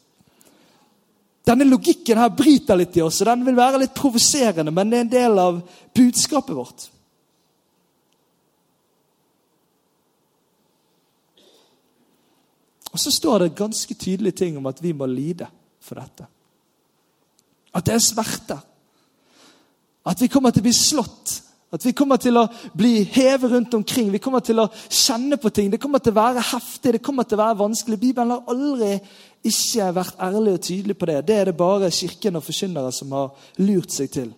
[1.45, 4.97] Denne logikken her bryter litt i oss, og den vil være litt provoserende, men det
[4.97, 5.61] er en del av
[5.97, 6.89] budskapet vårt.
[12.89, 15.45] Og så står det ganske tydelige ting om at vi må lide
[15.81, 16.25] for dette.
[17.73, 18.65] At det er smerter.
[20.09, 21.35] At vi kommer til å bli slått.
[21.69, 24.09] At vi kommer til å bli hevet rundt omkring.
[24.09, 25.69] Vi kommer til å kjenne på ting.
[25.69, 27.99] Det kommer til å være heftig, det kommer til å være vanskelig.
[28.01, 28.95] Bibelen har aldri
[29.45, 31.19] ikke vært ærlig og tydelig på det.
[31.27, 34.33] Det er det bare kirken og forkynnere som har lurt seg til.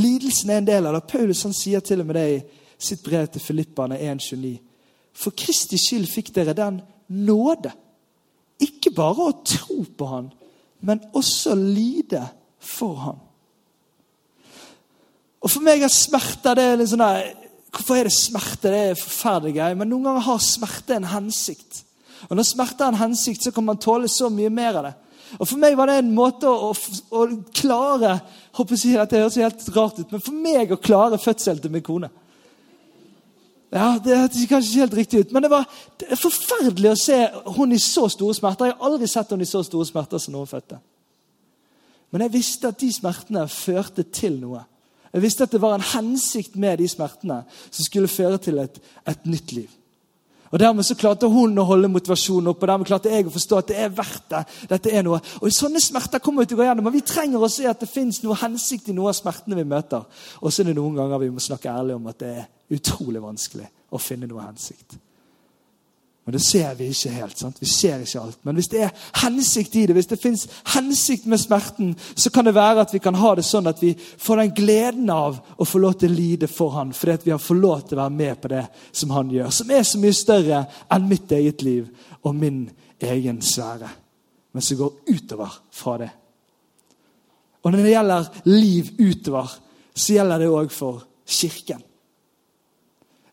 [0.00, 1.04] Lidelsen er en del av det.
[1.10, 2.42] Paulus han sier til og med det i
[2.80, 4.56] sitt brev til Filippane 1,29.
[5.20, 6.80] For Kristi skyld fikk dere den
[7.12, 7.74] nåde.
[8.60, 10.30] Ikke bare å tro på Han,
[10.84, 12.22] men også lide
[12.56, 13.26] for Han.
[15.40, 17.30] Og For meg er smerte det er litt sånn der,
[17.70, 18.70] Hvorfor er det smerte?
[18.72, 19.76] Det er forferdelig gøy.
[19.78, 21.84] Men noen ganger har smerte en hensikt.
[22.28, 24.94] Og Når smerte har en hensikt, så kan man tåle så mye mer av det.
[25.38, 28.16] Og For meg var det en måte å, å, klare
[28.58, 31.70] håper jeg at Det høres helt rart ut, men for meg å klare fødselen til
[31.70, 32.10] min kone.
[33.70, 35.68] Ja, Det hørtes kanskje ikke helt riktig ut, men det var
[36.00, 37.20] det er forferdelig å se
[37.54, 38.66] hun i så store smerter.
[38.66, 40.80] Jeg har aldri sett hun i så store smerter som når hun fødte.
[42.10, 44.64] Men jeg visste at de smertene førte til noe.
[45.10, 48.78] Jeg visste at det var en hensikt med de smertene som skulle føre til et,
[49.08, 49.70] et nytt liv.
[50.50, 53.58] Og Dermed så klarte hun å holde motivasjonen oppe, og dermed klarte jeg å forstå
[53.60, 54.40] at det er verdt det.
[54.72, 55.20] Dette er noe.
[55.38, 57.82] Og Sånne smerter kommer vi til å gå gjennom, men vi trenger å se at
[57.82, 60.08] det fins noe hensikt i noen av smertene vi møter.
[60.42, 63.22] Og så er det noen ganger vi må snakke ærlig om at det er utrolig
[63.22, 64.98] vanskelig å finne noe hensikt.
[66.24, 67.38] Men det ser vi ikke helt.
[67.38, 67.56] sant?
[67.60, 68.38] Vi ser ikke alt.
[68.44, 68.90] Men hvis det er
[69.22, 73.00] hensikt i det, hvis det fins hensikt med smerten, så kan det være at vi
[73.02, 76.18] kan ha det sånn at vi får den gleden av å få lov til å
[76.18, 78.66] lide for han, fordi at vi har fått lov til å være med på det
[78.92, 79.50] som han gjør.
[79.50, 81.88] Som er så mye større enn mitt eget liv
[82.20, 82.62] og min
[83.00, 83.90] egen sfære.
[84.52, 86.10] Men som går utover fra det.
[87.64, 89.52] Og når det gjelder liv utover,
[89.94, 91.82] så gjelder det òg for Kirken.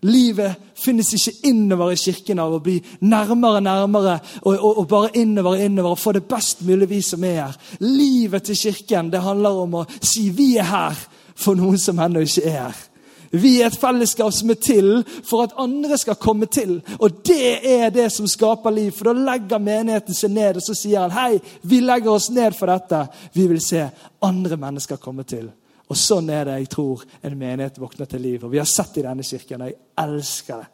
[0.06, 2.76] Livet finnes ikke innover i kirken av å bli
[3.10, 7.02] nærmere nærmere og, og, og, bare innover og innover og få det best mulig vi
[7.02, 7.56] som er her.
[7.82, 11.02] Livet til kirken det handler om å si vi er her
[11.38, 12.86] for noen som ennå ikke er her.
[13.32, 14.92] Vi er et fellesskap som er til
[15.28, 16.78] for at andre skal komme til.
[17.00, 18.94] Og det er det som skaper liv.
[18.96, 22.56] For da legger menigheten seg ned og så sier han, hei, vi legger oss ned
[22.56, 23.04] for dette.
[23.34, 23.84] Vi vil se
[24.24, 25.50] andre mennesker komme til.
[25.88, 28.44] Og sånn er det jeg tror en menighet våkner til liv.
[28.44, 30.68] Og vi har sett i denne kirken, og jeg elsker det.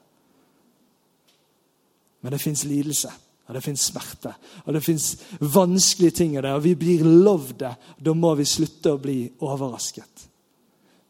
[2.23, 3.11] Men det fins lidelse,
[3.47, 4.31] og det fins smerte,
[4.63, 5.07] og det fins
[5.53, 6.53] vanskelige ting i det.
[6.55, 7.73] Og vi blir lovd det.
[7.99, 10.29] Da må vi slutte å bli overrasket.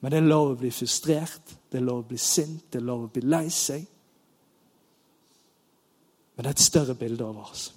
[0.02, 2.88] Men det er lov å bli frustrert, det er lov å bli sint, det er
[2.90, 3.86] lov å bli lei seg.
[6.34, 7.70] Men det er et større bilde over oss.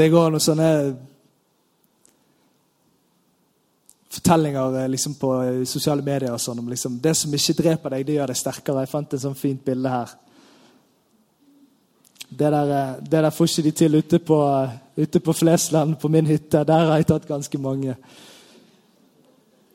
[0.00, 0.68] Det går noen sånne
[4.10, 7.94] fortellinger eh, liksom, på eh, sosiale medier og sånn om liksom, det som ikke dreper
[7.94, 8.84] deg, det gjør deg sterkere.
[8.84, 10.14] Jeg fant et sånt fint bilde her.
[12.30, 14.38] Det der, eh, det der får ikke de til ute på,
[14.96, 16.64] ute på Flesland, på min hytte.
[16.64, 17.96] Der har jeg tatt ganske mange.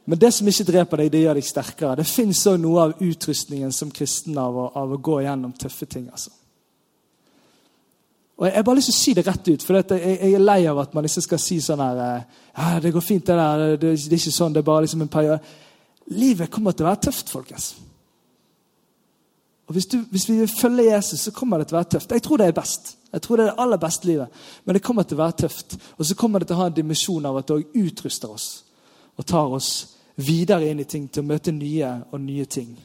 [0.06, 2.00] Men det som ikke dreper deg, det gjør deg sterkere.
[2.02, 6.10] Det fins òg noe av utrustningen som kristen av, av å gå gjennom tøffe ting.
[6.10, 6.34] altså.
[8.38, 10.66] Og Jeg har bare lyst til å si det rett ut, for jeg, er lei
[10.68, 12.24] av at man liksom skal si sånn her eh,
[12.58, 13.78] ja, 'Det går fint, det der.
[13.78, 14.54] Det, er ikke sånn.
[14.54, 15.40] Det er bare liksom en periode.'
[16.08, 17.76] Livet kommer til å være tøft, folkens.
[19.68, 22.12] Og hvis, du, hvis vi vil følge Jesus, så kommer det til å være tøft.
[22.12, 22.98] Jeg tror det er best.
[23.12, 24.28] Jeg tror det er det aller beste livet.
[24.66, 25.78] Men det kommer til å være tøft.
[25.98, 28.50] Og så kommer det til å ha en dimensjon av at det utruster oss
[29.16, 29.70] og tar oss
[30.16, 32.76] videre inn i ting, til å møte nye og nye ting.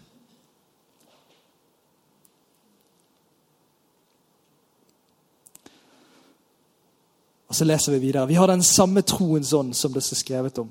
[7.51, 8.29] Og så leser vi videre.
[8.31, 10.69] Vi har den samme troens ånd som det er skrevet om.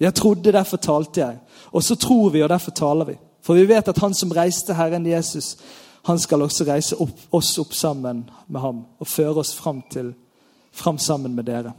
[0.00, 1.38] Jeg trodde, derfor talte jeg.
[1.72, 3.16] Og så tror vi, og derfor taler vi.
[3.42, 5.56] For vi vet at han som reiste Herren Jesus,
[6.04, 10.12] han skal også reise opp, oss opp sammen med ham og føre oss fram, til,
[10.72, 11.72] fram sammen med dere.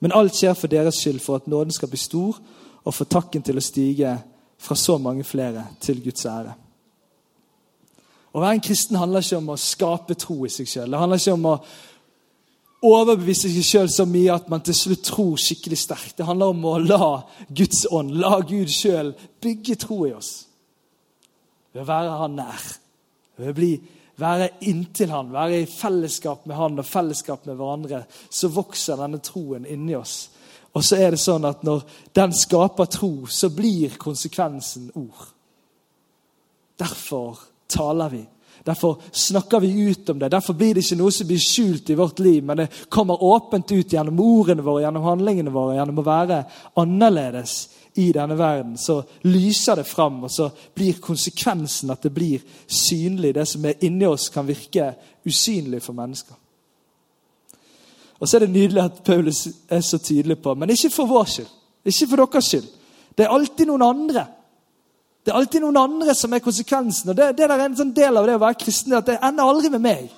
[0.00, 2.38] Men alt skjer for deres skyld, for at nåden skal bli stor,
[2.84, 4.14] og for takken til å stige
[4.60, 6.54] fra så mange flere til Guds ære.
[8.30, 10.90] Å være en kristen handler ikke om å skape tro i seg sjøl.
[10.90, 11.54] Det handler ikke om å
[12.86, 16.16] overbevise seg sjøl så mye at man til slutt tror skikkelig sterkt.
[16.18, 17.08] Det handler om å la
[17.48, 19.12] Guds ånd, la Gud sjøl,
[19.42, 20.32] bygge tro i oss.
[21.74, 22.68] Ved å være Han nær.
[23.40, 23.70] Ved å bli,
[24.20, 29.20] være inntil Han, være i fellesskap med Han og fellesskap med hverandre, så vokser denne
[29.24, 30.30] troen inni oss.
[30.72, 35.24] Og så er det sånn at når den skaper tro, så blir konsekvensen ord.
[36.80, 38.22] Derfor taler vi.
[38.64, 40.28] Derfor snakker vi ut om det.
[40.28, 43.72] Derfor blir det ikke noe som blir skjult i vårt liv, men det kommer åpent
[43.72, 46.42] ut gjennom ordene våre, gjennom handlingene våre, gjennom å være
[46.80, 47.54] annerledes
[47.94, 48.76] i denne verden.
[48.78, 53.34] Så lyser det fram, og så blir konsekvensen at det blir synlig.
[53.34, 54.92] Det som er inni oss, kan virke
[55.26, 56.36] usynlig for mennesker.
[58.20, 61.24] Og så er det nydelig at Paulus er så tydelig på Men ikke for vår
[61.24, 61.48] skyld.
[61.84, 62.68] Ikke for deres skyld.
[63.16, 64.26] Det er alltid noen andre.
[65.24, 67.10] Det er alltid noen andre som er konsekvensen.
[67.12, 68.96] og Det, det er en sånn del av det å være kristen.
[68.96, 70.08] at Det ender aldri med meg.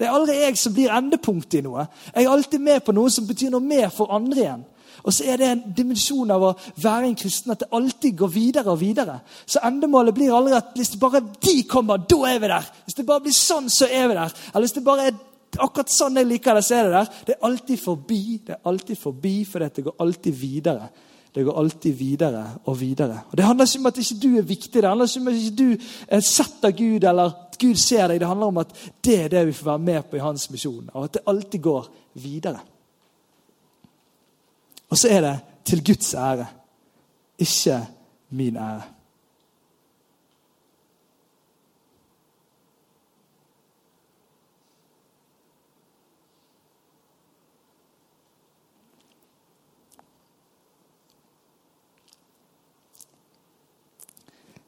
[0.00, 1.86] Det er aldri jeg som blir endepunktet i noe.
[2.14, 4.62] Jeg er alltid med på noe som betyr noe mer for andre igjen.
[5.00, 8.30] Og så er det en dimensjon av å være en kristen at det alltid går
[8.32, 9.18] videre og videre.
[9.48, 12.70] Så endemålet blir aldri at hvis det bare de kommer, da er vi der.
[12.84, 14.34] Hvis det bare blir sånn, så er vi der.
[14.52, 15.20] Eller hvis det bare er
[15.60, 17.12] akkurat sånn jeg liker det, så er det der.
[17.26, 20.90] Det er alltid forbi, det er alltid forbi, for dette går alltid videre.
[21.34, 23.20] Det går alltid videre og videre.
[23.30, 25.34] Og Det handler ikke om at ikke du er viktig, det handler ikke om at
[25.34, 28.20] ikke du er sett av Gud, eller at Gud ser deg.
[28.20, 30.90] Det handler om at det er det vi får være med på i hans misjon,
[30.92, 32.58] og at det alltid går videre.
[34.90, 36.46] Og så er det til Guds ære,
[37.38, 37.86] ikke
[38.30, 38.82] min ære.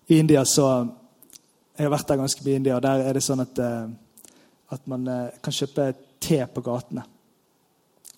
[0.09, 0.88] I India så
[1.79, 3.87] Jeg har vært der ganske mye i India, og der er det sånn at, eh,
[4.77, 7.03] at man eh, kan kjøpe te på gatene.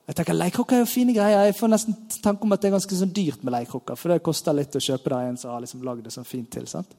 [0.02, 1.44] Jeg tenker, Leirkrukker er jo fine greier.
[1.46, 3.96] Jeg får nesten tanke om at det er ganske sånn dyrt med leirkrukker.
[3.96, 6.50] For det koster litt å kjøpe det en som har liksom lagd det sånn fint
[6.52, 6.66] til.
[6.68, 6.90] sant?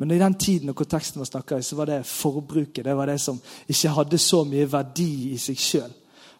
[0.00, 2.84] Men i den tiden og konteksten man snakker i, så var det forbruket.
[2.86, 5.92] Det var det som ikke hadde så mye verdi i seg sjøl.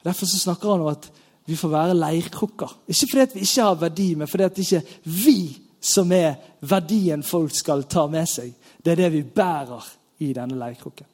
[0.07, 1.11] Derfor så snakker han om at
[1.51, 2.77] vi får være leirkrukker.
[2.87, 5.39] Ikke fordi vi ikke har verdi, men fordi det ikke er vi
[5.83, 8.55] som er verdien folk skal ta med seg.
[8.79, 9.91] Det er det vi bærer
[10.23, 11.09] i denne leirkrukken.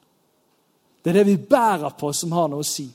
[1.03, 2.87] Det er det vi bærer på, som har noe å si.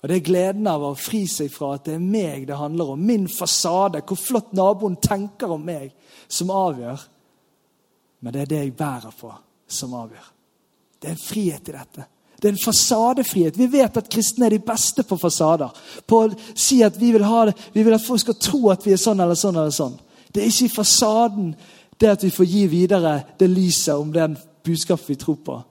[0.00, 2.94] Og Det er gleden av å fri seg fra at det er meg det handler
[2.94, 3.02] om.
[3.06, 5.90] Min fasade, hvor flott naboen tenker om meg,
[6.28, 7.02] som avgjør.
[8.20, 9.32] Men det er det jeg bærer på,
[9.68, 10.30] som avgjør.
[11.00, 12.06] Det er en frihet i dette.
[12.40, 13.58] Det er en fasadefrihet.
[13.58, 15.72] Vi vet at kristne er de beste på fasader.
[16.08, 18.86] På å si at vi vil, ha det, vi vil at folk skal tro at
[18.86, 19.58] vi er sånn eller sånn.
[19.60, 19.98] eller sånn.
[20.32, 21.52] Det er ikke i fasaden
[22.00, 25.62] det at vi får gi videre det lyset om den budskapet vi tror på,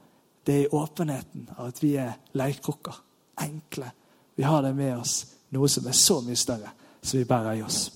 [0.45, 2.95] det er åpenheten av at vi er leirkrukker.
[3.39, 3.91] Enkle.
[4.35, 5.25] Vi har det med oss.
[5.53, 6.71] Noe som er så mye større,
[7.01, 7.91] som vi bærer i oss.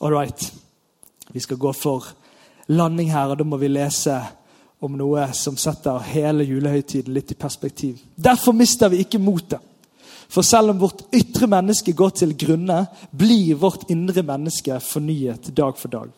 [0.00, 0.52] All right.
[1.32, 2.06] Vi skal gå for
[2.68, 4.18] landing her, og da må vi lese
[4.80, 7.98] om noe som setter hele julehøytiden litt i perspektiv.
[8.14, 9.64] Derfor mister vi ikke motet.
[10.28, 15.76] For selv om vårt ytre menneske går til grunne, blir vårt indre menneske fornyet dag
[15.80, 16.12] for dag.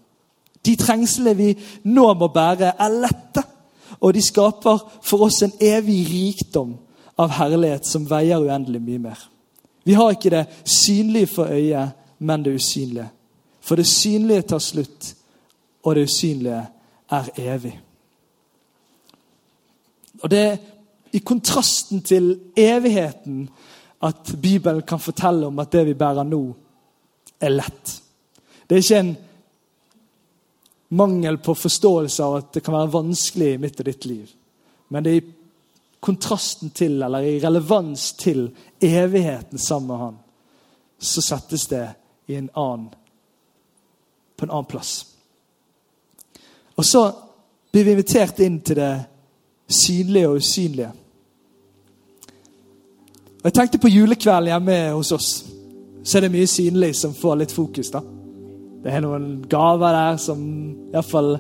[0.67, 1.51] De trengslene vi
[1.89, 3.45] nå må bære, er lette
[4.01, 6.75] og de skaper for oss en evig rikdom
[7.21, 9.21] av herlighet som veier uendelig mye mer.
[9.85, 13.09] Vi har ikke det synlige for øyet, men det usynlige.
[13.61, 15.15] For det synlige tar slutt,
[15.83, 16.67] og det usynlige
[17.11, 17.81] er evig.
[20.23, 20.57] Og Det er
[21.13, 23.49] i kontrasten til evigheten
[24.03, 26.55] at Bibelen kan fortelle om at det vi bærer nå,
[27.41, 28.03] er lett.
[28.69, 29.17] Det er ikke en
[30.91, 34.31] mangel på forståelse av at det kan være vanskelig i mitt og ditt liv.
[34.89, 35.33] Men det er i
[36.01, 38.49] kontrasten til, eller i relevans til,
[38.81, 40.19] evigheten sammen med Han,
[40.99, 41.87] så settes det
[42.27, 42.89] i en annen,
[44.37, 45.07] på en annen plass.
[46.75, 47.13] Og så
[47.73, 48.95] blir vi invitert inn til det
[49.69, 50.93] synlige og usynlige.
[53.41, 55.45] Og Jeg tenkte på julekvelden hjemme hos oss.
[56.05, 57.91] så er det mye synlig som får litt fokus.
[57.91, 58.20] da.
[58.81, 60.41] Det er noen gaver der som
[60.93, 61.35] iallfall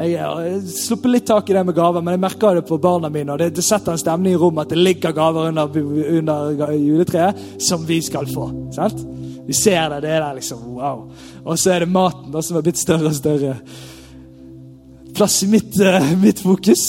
[0.00, 3.10] jeg har sluppet litt tak i det med gaver, men jeg merker det på barna
[3.12, 3.34] mine.
[3.34, 5.80] og Det, det setter en stemning i rommet at det ligger gaver under,
[6.20, 8.46] under juletreet som vi skal få.
[8.72, 9.02] sant?
[9.46, 10.00] Vi ser det.
[10.06, 11.02] Det er der liksom wow.
[11.44, 13.56] Og så er det maten da, som er blitt større og større.
[15.16, 16.86] Plass i mitt, uh, mitt fokus.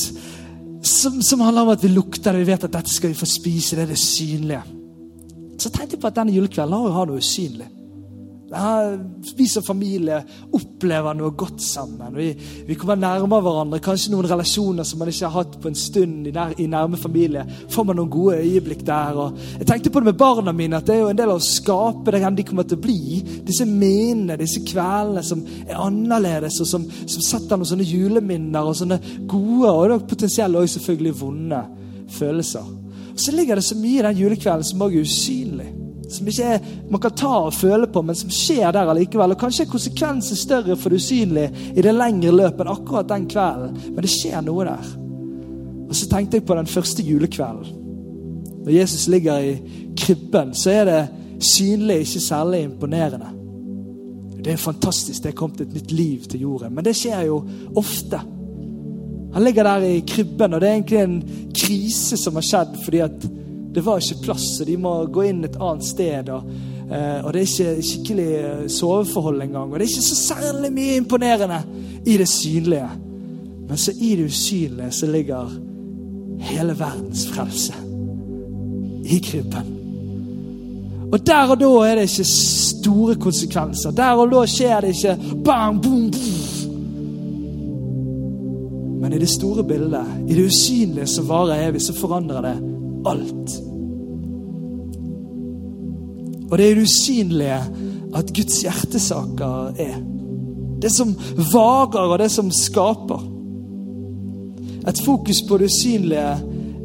[0.85, 3.27] Som, som, handler om at vi lukter det, vi vet at dette skal vi få
[3.29, 3.75] spise.
[3.75, 4.61] Det er det synlige.
[5.57, 7.67] Så tenkte jeg på at denne julekvelden har noe usynlig.
[9.37, 10.17] Vi som familie
[10.51, 12.11] opplever noe godt sammen.
[12.17, 12.27] Vi,
[12.67, 13.79] vi, kommer nærmere hverandre.
[13.83, 16.99] Kanskje noen relasjoner som man ikke har hatt på en stund i, nær, i nærme
[16.99, 17.45] familie.
[17.71, 19.21] Får man noen gode øyeblikk der.
[19.23, 21.39] Og jeg tenkte på det med barna mine, at det er jo en del av
[21.39, 23.21] å skape det de kommer til å bli.
[23.47, 28.75] Disse minnene, disse kveldene som er annerledes, og som, som setter noen sånne juleminner og
[28.81, 28.99] sånne
[29.31, 31.63] gode og potensielt også selvfølgelig vonde
[32.19, 32.67] følelser.
[33.13, 35.70] Og Så ligger det så mye i den julekvelden som også er usynlig
[36.11, 39.35] som ikke er, man kan ta og føle på, men som skjer der allikevel.
[39.35, 43.27] Og Kanskje er konsekvensen større for det usynlige i det lengre løpet enn akkurat den
[43.31, 43.77] kvelden.
[43.91, 44.91] Men det skjer noe der.
[45.87, 47.77] Og Så tenkte jeg på den første julekvelden.
[48.61, 49.55] Når Jesus ligger i
[49.97, 51.01] krybben, så er det
[51.41, 53.31] synlig ikke særlig imponerende.
[54.41, 55.23] Det er fantastisk.
[55.23, 56.73] Det er kommet et nytt liv til jorden.
[56.75, 57.41] Men det skjer jo
[57.75, 58.21] ofte.
[59.33, 63.03] Han ligger der i krybben, og det er egentlig en krise som har skjedd fordi
[63.05, 63.27] at
[63.73, 66.29] det var ikke plass, så de må gå inn et annet sted.
[66.29, 66.49] Og,
[66.91, 69.71] eh, og det er ikke skikkelig eh, soveforhold engang.
[69.71, 71.61] Og det er ikke så særlig mye imponerende
[72.05, 72.89] i det synlige.
[73.69, 75.53] Men så i det usynlige så ligger
[76.41, 77.73] hele verdens frelse
[79.05, 79.77] i krybben.
[81.11, 83.91] Og der og da er det ikke store konsekvenser.
[83.91, 86.37] Der og da skjer det ikke bang, boom, boom.
[89.01, 92.70] Men i det store bildet, i det usynlige som varer evig, så forandrer det
[93.07, 93.57] alt.
[96.51, 97.59] Og det er det usynlige
[98.17, 99.99] at Guds hjertesaker er.
[100.81, 101.13] Det som
[101.53, 103.21] varer, og det som skaper.
[104.87, 106.31] Et fokus på det usynlige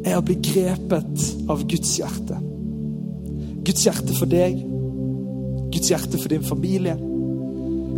[0.05, 2.39] er å bli grepet av Guds hjerte.
[3.67, 4.61] Guds hjerte for deg,
[5.73, 6.95] Guds hjerte for din familie,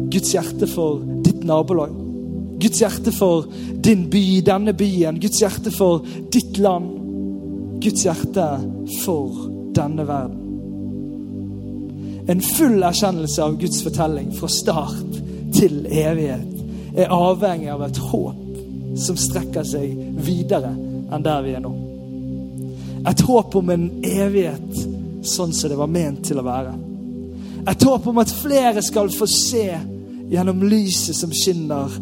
[0.10, 1.94] Guds hjerte for ditt nabolag.
[2.60, 3.46] Guds hjerte for
[3.84, 5.20] din by, denne byen.
[5.22, 6.04] Guds hjerte for
[6.34, 6.99] ditt land.
[7.80, 8.48] Guds hjerte
[9.04, 10.46] for denne verden.
[12.30, 15.20] En full erkjennelse av Guds fortelling fra start
[15.56, 20.74] til evighet er avhengig av et håp som strekker seg videre
[21.10, 21.72] enn der vi er nå.
[23.10, 24.82] Et håp om en evighet
[25.26, 26.76] sånn som det var ment til å være.
[27.70, 29.66] Et håp om at flere skal få se
[30.30, 31.96] gjennom lyset som skinner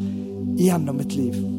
[0.58, 1.57] gjennom et liv.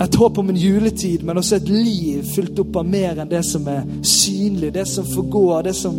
[0.00, 3.42] Et håp om en juletid, men også et liv fylt opp av mer enn det
[3.46, 5.98] som er synlig, det som forgår, det som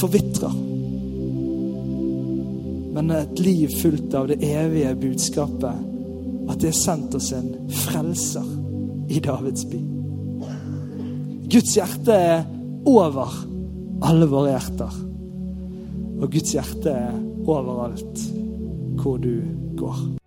[0.00, 0.56] forvitrer.
[2.94, 5.90] Men et liv fullt av det evige budskapet.
[6.48, 8.46] At det er sendt oss en frelser
[9.08, 9.80] i Davids by.
[11.54, 12.44] Guds hjerte er
[12.88, 13.32] over
[14.04, 14.98] alle våre hjerter.
[16.20, 18.26] Og Guds hjerte er overalt
[19.00, 19.40] hvor du
[19.78, 20.23] går.